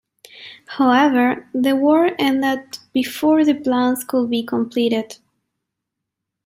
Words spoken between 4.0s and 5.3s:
could be completed.